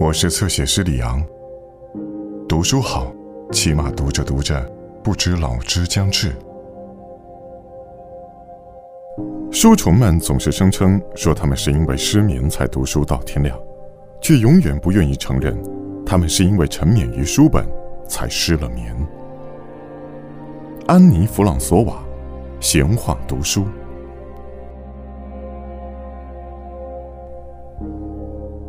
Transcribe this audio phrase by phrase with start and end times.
[0.00, 1.20] 我是侧写师李昂。
[2.48, 3.12] 读书好，
[3.50, 4.64] 起码读着读着，
[5.02, 6.32] 不知老之将至。
[9.50, 13.58] 书虫们总是声称说他们是因为失眠才读书到天亮，
[14.20, 15.60] 却永远不愿意承认，
[16.06, 17.66] 他们是因为沉湎于书本
[18.06, 18.94] 才失了眠。
[20.86, 22.04] 安妮·弗朗索瓦，
[22.60, 23.66] 闲话读书。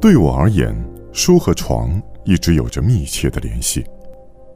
[0.00, 0.74] 对我而言，
[1.12, 3.84] 书和床一直有着密切的联系。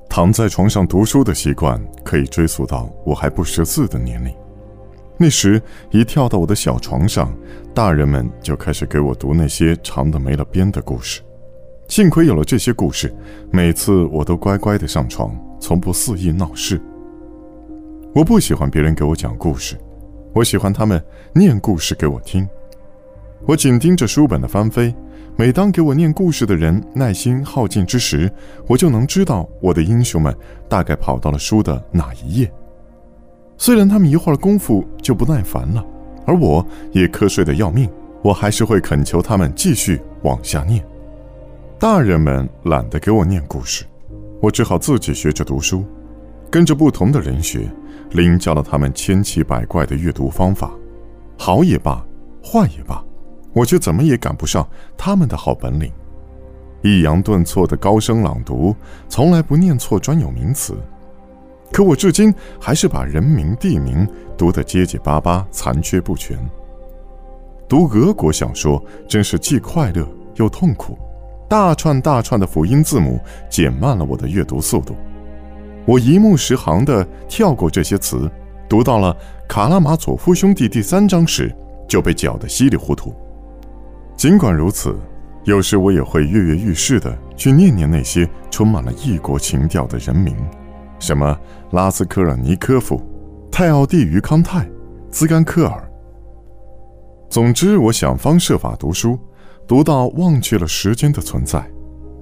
[0.08, 4.32] 躺在床上读书的习惯可以追溯到我还不识字的年龄。
[5.16, 7.32] 那时，一跳到我的小床上，
[7.72, 11.20] 大人们就开始给我读那些长的没了边的故事。
[11.88, 13.14] 幸亏有了这些故事，
[13.50, 16.80] 每次我都乖乖的上床，从不肆意闹事。
[18.14, 19.76] 我不喜欢别人给我讲故事，
[20.32, 22.48] 我喜欢他们念故事给我听。
[23.46, 24.94] 我紧盯着书本的翻飞。
[25.36, 28.30] 每当给我念故事的人耐心耗尽之时，
[28.68, 30.34] 我就能知道我的英雄们
[30.68, 32.50] 大概跑到了书的哪一页。
[33.58, 35.84] 虽然他们一会儿功夫就不耐烦了，
[36.24, 37.90] 而我也瞌睡的要命，
[38.22, 40.84] 我还是会恳求他们继续往下念。
[41.80, 43.84] 大人们懒得给我念故事，
[44.40, 45.84] 我只好自己学着读书，
[46.48, 47.68] 跟着不同的人学，
[48.12, 50.70] 领教了他们千奇百怪的阅读方法，
[51.36, 52.06] 好也罢，
[52.40, 53.04] 坏也罢。
[53.54, 55.90] 我却怎么也赶不上他们的好本领，
[56.82, 58.74] 抑扬顿挫的高声朗读，
[59.08, 60.76] 从来不念错专有名词。
[61.72, 64.06] 可我至今还是把人名地名
[64.36, 66.38] 读得结结巴巴、残缺不全。
[67.68, 70.98] 读俄国小说真是既快乐又痛苦，
[71.48, 73.18] 大串大串的辅音字母
[73.48, 74.94] 减慢了我的阅读速度。
[75.86, 78.30] 我一目十行地跳过这些词，
[78.68, 79.14] 读到了
[79.48, 81.54] 《卡拉马佐夫兄弟》第三章时，
[81.88, 83.14] 就被搅得稀里糊涂。
[84.16, 84.96] 尽管如此，
[85.44, 90.34] 有时我也会跃跃欲试地去念念那些充满了异国情调的人名，
[90.98, 91.38] 什么
[91.72, 93.00] 拉斯科尔尼科夫、
[93.50, 94.66] 泰奥蒂于康泰、
[95.10, 95.90] 兹甘科尔。
[97.28, 99.18] 总之，我想方设法读书，
[99.66, 101.68] 读到忘却了时间的存在，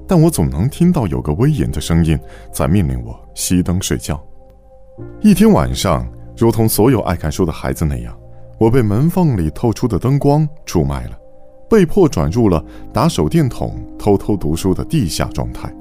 [0.08, 2.18] 但我总能听到有个威严的声音
[2.50, 4.20] 在命令我熄灯睡觉。
[5.20, 8.18] 一天晚上，如同所有爱看书的孩子那样，
[8.58, 11.18] 我被门缝里透出的灯光出卖了。
[11.72, 12.62] 被迫转入了
[12.92, 15.74] 打手电筒偷偷读书的地下状态。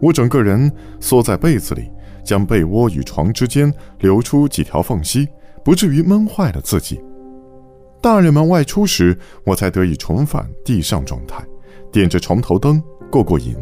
[0.00, 1.90] 我整个人缩在被子里，
[2.24, 5.28] 将被窝与床之间留出几条缝隙，
[5.62, 6.98] 不至于闷坏了自己。
[8.00, 11.44] 大人们外出时，我才得以重返地上状态，
[11.92, 13.54] 点着床头灯过过瘾。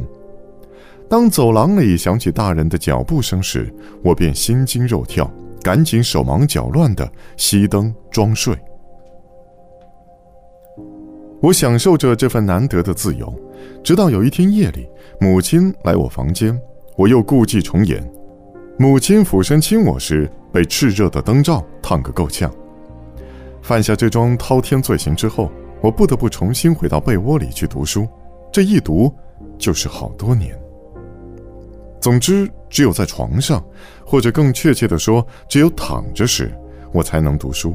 [1.10, 5.28] 当走廊里响起大人的脚步声时，我便心惊肉跳，
[5.60, 8.56] 赶紧手忙脚乱地熄灯装睡。
[11.46, 13.32] 我享受着这份难得的自由，
[13.84, 14.88] 直到有一天夜里，
[15.20, 16.60] 母亲来我房间，
[16.96, 18.04] 我又故伎重演。
[18.76, 22.52] 母亲俯身亲我时，被炽热的灯罩烫个够呛。
[23.62, 25.48] 犯下这桩滔天罪行之后，
[25.80, 28.08] 我不得不重新回到被窝里去读书，
[28.50, 29.14] 这一读
[29.56, 30.52] 就是好多年。
[32.00, 33.64] 总之，只有在床上，
[34.04, 36.52] 或者更确切地说，只有躺着时，
[36.92, 37.72] 我才能读书。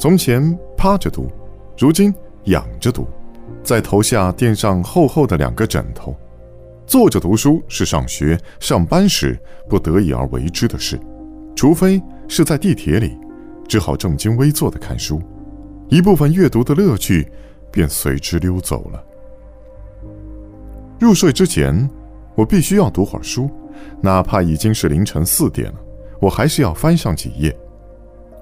[0.00, 1.30] 从前趴着读，
[1.78, 2.12] 如今。
[2.44, 3.06] 仰着读，
[3.62, 6.14] 在头下垫上厚厚的两个枕头，
[6.86, 9.38] 坐着读书是上学、上班时
[9.68, 10.98] 不得已而为之的事，
[11.56, 13.18] 除非是在地铁里，
[13.66, 15.22] 只好正襟危坐的看书，
[15.88, 17.30] 一部分阅读的乐趣
[17.70, 19.02] 便随之溜走了。
[21.00, 21.88] 入睡之前，
[22.34, 23.50] 我必须要读会儿书，
[24.00, 25.78] 哪怕已经是凌晨四点了，
[26.20, 27.56] 我还是要翻上几页。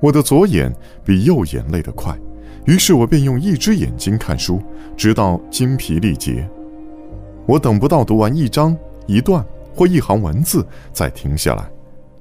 [0.01, 0.75] 我的左眼
[1.05, 2.17] 比右眼累得快。
[2.65, 4.63] 于是我便用一只眼睛看书，
[4.97, 6.49] 直到精疲力竭。
[7.47, 11.69] 我等不到读完一章、一段或一行文字再停下来，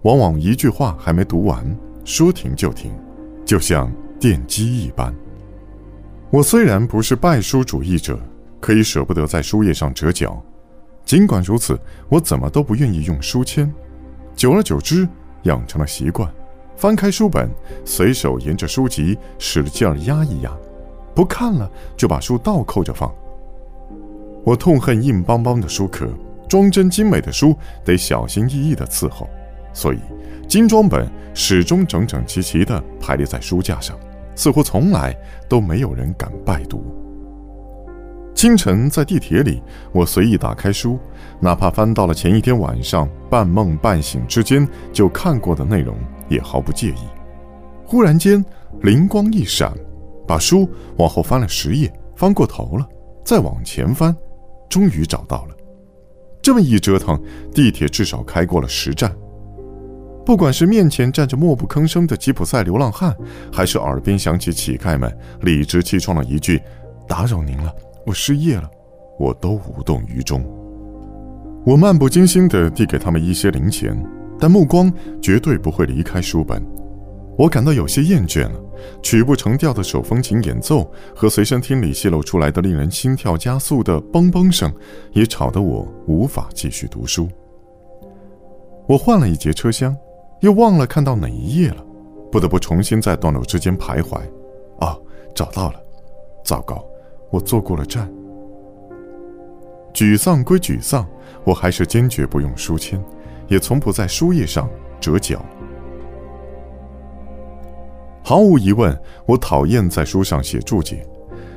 [0.01, 1.63] 往往一句话还没读完，
[2.03, 2.91] 说停就停，
[3.45, 5.13] 就像电击一般。
[6.31, 8.19] 我虽然不是拜书主义者，
[8.59, 10.41] 可以舍不得在书页上折角，
[11.05, 11.79] 尽管如此，
[12.09, 13.71] 我怎么都不愿意用书签。
[14.35, 15.07] 久而久之，
[15.43, 16.27] 养成了习惯。
[16.75, 17.49] 翻开书本，
[17.85, 20.51] 随手沿着书籍使劲儿压一压，
[21.13, 23.13] 不看了就把书倒扣着放。
[24.43, 26.07] 我痛恨硬邦邦的书壳，
[26.49, 29.29] 装帧精美的书得小心翼翼地伺候，
[29.73, 29.99] 所以
[30.47, 33.95] 精装本始终整整齐齐地排列在书架上，
[34.35, 35.15] 似乎从来
[35.47, 36.83] 都没有人敢拜读。
[38.33, 40.97] 清晨在地铁里，我随意打开书，
[41.39, 45.95] 哪怕翻到了前一天晚上半梦半醒之间就看过的内容。
[46.31, 47.07] 也毫不介意。
[47.85, 48.43] 忽然间，
[48.81, 49.71] 灵光一闪，
[50.25, 50.67] 把书
[50.97, 52.87] 往后翻了十页，翻过头了，
[53.23, 54.15] 再往前翻，
[54.69, 55.55] 终于找到了。
[56.41, 57.21] 这么一折腾，
[57.53, 59.13] 地铁至少开过了十站。
[60.25, 63.15] 不管是面前站着默不吭声的吉普赛流浪汉，
[63.51, 66.61] 还是耳边响起乞丐们理直气壮的一句
[67.07, 67.75] “打扰您了，
[68.05, 68.69] 我失业了”，
[69.19, 70.43] 我都无动于衷。
[71.65, 73.95] 我漫不经心地递给他们一些零钱，
[74.41, 74.91] 但目光
[75.21, 76.61] 绝对不会离开书本。
[77.37, 78.59] 我感到有些厌倦了，
[79.01, 84.73] 曲不成调的手风琴演奏和随身听里泄露出来的令人心跳加速的嘣嘣声，
[85.13, 87.29] 也吵得我无法继续读书。
[88.87, 89.95] 我换了一节车厢。
[90.41, 91.85] 又忘了看到哪一页了，
[92.31, 94.19] 不得不重新在段落之间徘徊。
[94.79, 94.99] 哦，
[95.35, 95.79] 找到了！
[96.43, 96.83] 糟糕，
[97.29, 98.11] 我坐过了站。
[99.93, 101.07] 沮丧归沮丧，
[101.43, 102.99] 我还是坚决不用书签，
[103.51, 104.67] 也从不在书页上
[104.97, 105.45] 折角。
[108.23, 111.05] 毫无疑问，我讨厌在书上写注解，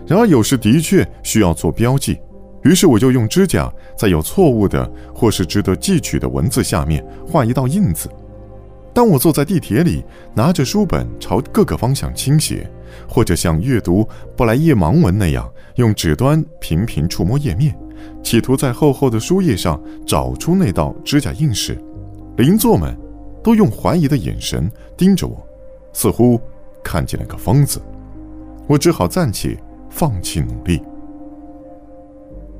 [0.04, 2.18] 然而有时的确需要做标记，
[2.64, 8.10] 于是我就用指甲在有错误的或是值得记取的文字下面画一道印子。
[8.92, 10.04] 当我坐在地铁里，
[10.34, 12.68] 拿着书本朝各个方向倾斜，
[13.08, 17.76] 或者像阅读布莱叶盲文那样用指端频频触摸页面，
[18.22, 21.78] 企图在厚厚的书页上找出那道指甲印时，
[22.36, 22.96] 邻座们
[23.42, 25.46] 都用怀疑的眼神盯着我，
[25.92, 26.40] 似乎
[26.82, 27.80] 看见了个疯子。
[28.66, 29.56] 我只好暂且
[29.90, 30.82] 放弃努力。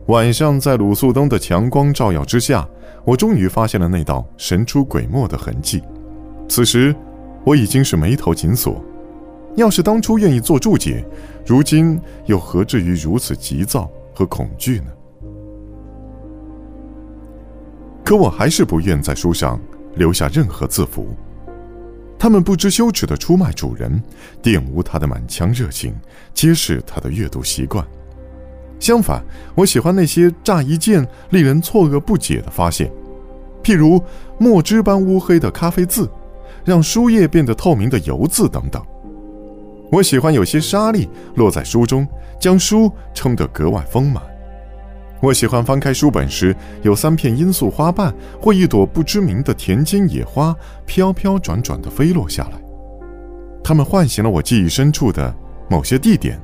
[0.07, 2.69] 晚上，在卤素灯的强光照耀之下，
[3.05, 5.83] 我终于发现了那道神出鬼没的痕迹。
[6.47, 6.95] 此时，
[7.43, 8.85] 我已经是眉头紧锁。
[9.57, 11.03] 要是当初愿意做注解，
[11.47, 14.87] 如今又何至于如此急躁和恐惧呢？
[18.05, 19.59] 可我还是不愿在书上
[19.97, 21.17] 留下任何字符。
[22.19, 24.03] 他们不知羞耻地出卖主人，
[24.43, 25.95] 玷污他的满腔热情，
[26.33, 27.85] 揭示他的阅读习惯。
[28.79, 29.25] 相反，
[29.55, 32.91] 我喜欢那些乍一见令人错愕不解的发现，
[33.63, 34.01] 譬如
[34.39, 36.09] 墨汁般乌黑的咖啡渍。
[36.65, 38.83] 让书页变得透明的油渍等等，
[39.93, 42.09] 我喜欢有些沙粒落在书中，
[42.41, 44.23] 将书撑得格外丰满。
[45.25, 50.55] 我喜欢翻开书本时，有三片罂粟花瓣或一朵不知名的田间野花
[50.85, 52.63] 飘飘转转地飞落下来，
[53.63, 55.35] 它们唤醒了我记忆深处的
[55.71, 56.39] 某些地点、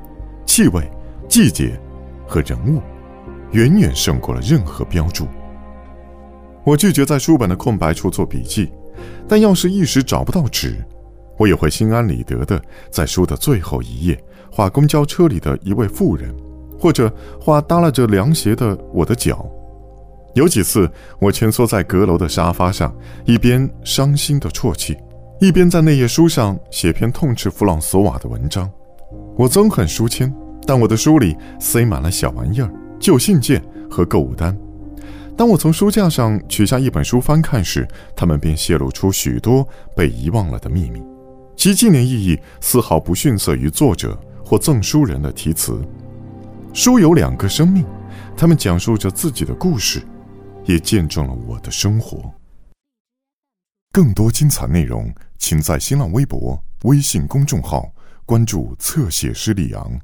[0.46, 0.90] 气味、
[1.28, 1.78] 季节
[2.26, 2.80] 和人物，
[3.52, 5.28] 远远胜过了任何标注。
[6.64, 8.72] 我拒绝在书本的空白处做笔记。
[9.28, 10.82] 但要是一时找不到纸，
[11.38, 12.60] 我也会心安理得的
[12.90, 14.18] 在书的最后一页
[14.50, 16.34] 画公交车里的一位妇人，
[16.80, 19.46] 或者画耷拉着凉鞋的我的脚。
[20.34, 20.90] 有几次，
[21.20, 22.94] 我蜷缩在阁楼的沙发上，
[23.26, 24.96] 一边伤心的啜泣，
[25.40, 28.70] 一边在那页书上写篇痛斥弗朗索瓦的文章。
[29.36, 30.32] 我憎恨书签，
[30.66, 34.56] 但我的书里塞满了小玩意儿、旧信件和购物单。
[35.36, 39.66] 当我从书架上取下一本书翻看时，它们便泄露出许多
[39.96, 41.02] 被遗忘了的秘密，
[41.56, 45.80] 其纪念意义丝毫不逊色于作者或赠书人的题词。
[46.72, 47.84] 书有两个生命，
[48.36, 50.02] 他们讲述着自己的故事，
[50.64, 52.32] 也见证了我的生活。
[53.92, 57.92] 更多精彩内容，请在新浪微博、微信公众号
[58.24, 60.00] 关注“侧写师李昂”。